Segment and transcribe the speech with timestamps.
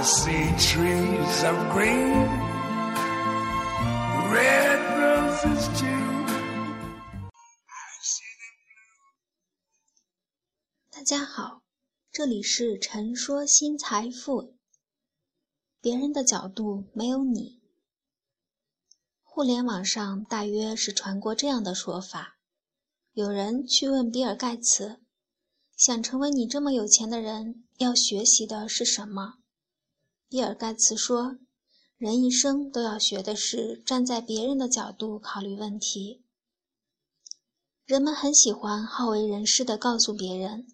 [0.00, 2.28] See trees of green,
[4.30, 6.26] red roses too.
[10.92, 11.62] 大家好，
[12.12, 14.54] 这里是陈说新财富。
[15.80, 17.60] 别人的角度没有你。
[19.24, 22.38] 互联网上大约是传过这样的说法：
[23.14, 25.00] 有人去问比尔·盖茨，
[25.76, 29.37] 想成为你这么有钱的人，要学习的是什么？
[30.30, 31.38] 比尔·盖茨说
[31.96, 36.22] ：“人一生都要学的是站在别人的角度考虑问题。”
[37.86, 40.66] 人们很喜欢好为人师的告诉别人：“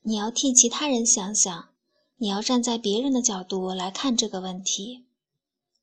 [0.00, 1.68] 你要替其他人想想，
[2.16, 5.04] 你要站在别人的角度来看这个问题。”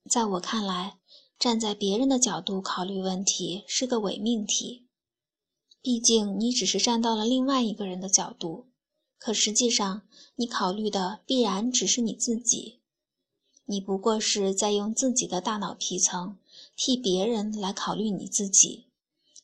[0.09, 0.97] 在我看来，
[1.37, 4.87] 站在别人的角度考虑问题是个伪命题。
[5.83, 8.65] 毕竟，你只是站到了另外一个人的角度，
[9.19, 10.01] 可实际上，
[10.35, 12.78] 你考虑的必然只是你自己。
[13.71, 16.39] 你不过是在用自己的大脑皮层
[16.75, 18.87] 替别人来考虑你自己。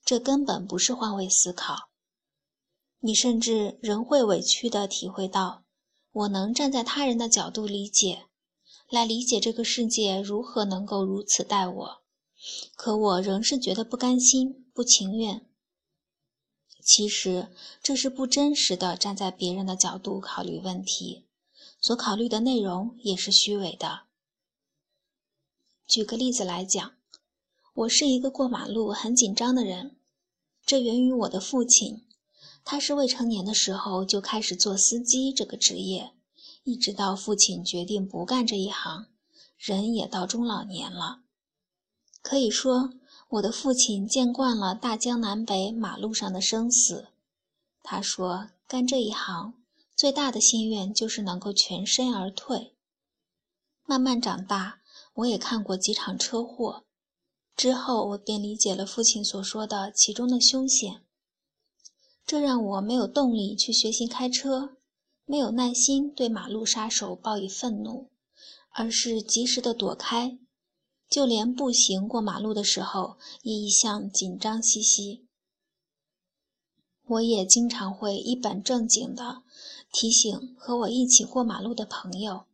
[0.04, 1.90] 这根本不是换位思考，
[3.02, 5.64] 你甚至仍会委屈地体会到，
[6.12, 8.26] 我能站在他人的角度理解，
[8.90, 12.02] 来理解这个世界如何能够如此待我，
[12.76, 15.46] 可我仍是觉得不甘心、不情愿。
[16.84, 17.50] 其实
[17.84, 21.28] 这是不真实的站在别人的角度考虑问题，
[21.80, 24.06] 所考虑的内容也是虚伪的。
[25.88, 26.94] 举个例子来讲。
[27.74, 29.98] 我是一个过马路很紧张的人，
[30.66, 32.06] 这源于我的父亲。
[32.64, 36.14] 他是未成年的时候就开始做司机这个职业，
[36.64, 39.08] 一直到父亲决定不干这一行，
[39.58, 41.20] 人也到中老年了。
[42.24, 42.94] 可以说，
[43.30, 47.10] 我的父亲见惯了大江南北马路上的生死。
[47.84, 49.54] 他说，干这一行
[49.96, 52.74] 最大的心愿就是能够全身而退。
[53.86, 54.80] 慢慢长大，
[55.16, 56.86] 我也看过几场车祸。
[57.56, 61.04] 之后，我便理解了父亲所说的其中的凶险。
[62.26, 64.78] 这让我没有动力去学习开车，
[65.26, 68.10] 没有耐心对马路杀手报以愤怒，
[68.72, 70.38] 而是及时的躲开。
[71.08, 75.28] 就连步行过马路的时候，也一向紧张兮兮。
[77.08, 79.44] 我也经常会一本正经的
[79.94, 82.48] 提醒和我一起过马路的朋友：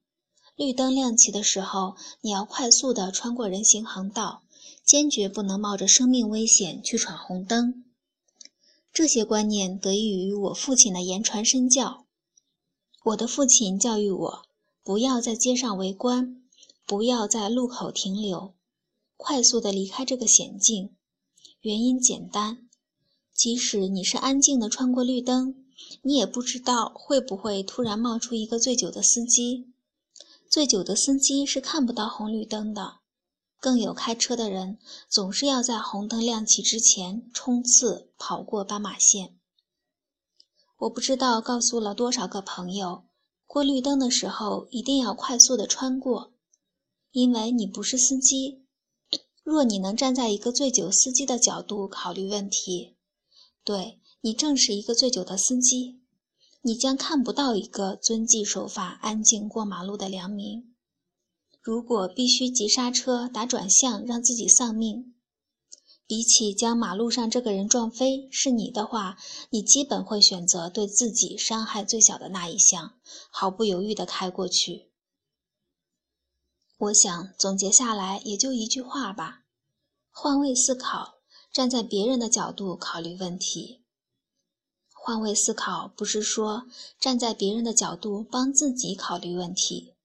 [0.61, 4.43] 绿灯亮起的时候，你要快速地穿过人行横道。
[4.85, 7.83] 坚决不能冒着生命危险去闯红灯。
[8.93, 12.05] 这些观念得益于我父亲的言传身教。
[13.05, 14.43] 我的父亲教育我，
[14.83, 16.43] 不要在街上围观，
[16.85, 18.53] 不要在路口停留，
[19.17, 20.91] 快速地离开这个险境。
[21.61, 22.69] 原因简单：
[23.33, 25.55] 即使你是安静地穿过绿灯，
[26.03, 29.70] 你也不知道会不会突然冒出一个醉酒的司机。
[30.51, 32.99] 醉酒的司机是看不到红绿灯的。
[33.57, 39.39] 更有开车的人总是要在红灯亮起之前冲刺跑过斑马线。
[40.79, 43.05] 我不知道告诉了多少个朋友，
[43.45, 46.33] 过绿灯的时候一定要快速的穿过，
[47.11, 48.65] 因为你不是司机。
[49.43, 52.97] 若你能站在一个醉酒司机的角度考虑问题，
[53.63, 56.00] 对你正是一个醉酒的司机，
[56.63, 60.75] 你将看不到一个遵纪守法、安静过马路的良民。
[61.59, 65.15] 如果必须急刹车、打转向让自己丧命，
[66.05, 69.17] 比起将马路上这个人撞飞是你的话，
[69.49, 72.93] 你基本会选择对自己伤害最小的那一项，
[73.31, 74.91] 毫不犹豫地开过去。
[76.77, 79.45] 我想总结下来也就一句话吧：
[80.11, 83.80] 换位思考，站在别人的角度考虑问题。
[85.03, 86.67] 换位思考不是说
[86.99, 89.95] 站在别人的角度帮自己考虑问题。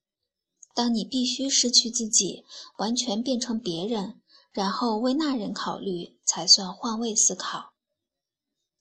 [0.75, 2.45] 当你必须失去自己，
[2.79, 7.75] 完全变成别人，然后为那人考虑，才算换位思考。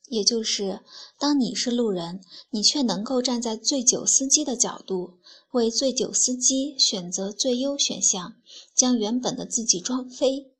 [0.08, 0.80] 也就是，
[1.20, 5.20] 当你是路人，你却能够站在醉酒司机的角度，
[5.52, 8.36] 为醉酒司机选择最优选项，
[8.74, 10.54] 将原本的自己撞飞。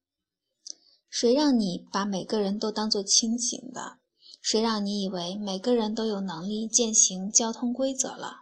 [1.10, 4.00] 谁让你把每个人都当作清醒的？
[4.48, 8.42] 谁让你以为每个人都有能力践行交通规则了？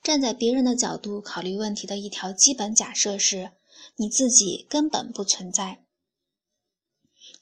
[0.00, 3.50] 站在别人的角度考虑问题的一条基本假设是，
[3.96, 5.82] 你自己根本不存在。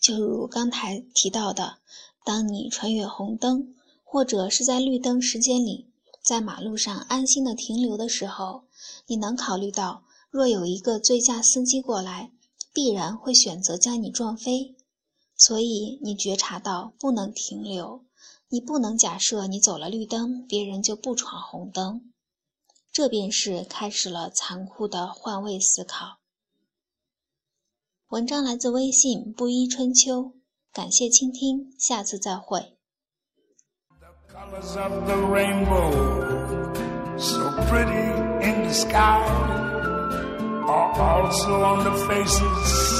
[0.00, 1.80] 就如刚才提到的，
[2.24, 5.90] 当你穿越红灯，或者是在绿灯时间里，
[6.22, 8.64] 在马路上安心的停留的时候，
[9.08, 12.32] 你能考虑到，若有一个醉驾司机过来，
[12.72, 14.74] 必然会选择将你撞飞，
[15.40, 18.04] 所以你觉察到不能停留，
[18.50, 22.12] 你不能假设你走了绿灯，别人就不闯红灯。
[22.92, 26.18] 这便是开始了残酷的换位思考。
[28.08, 30.34] 文章来自微信“布衣春秋”，
[30.74, 32.76] 感谢倾听，下次再会。
[40.70, 42.99] Are also on the faces.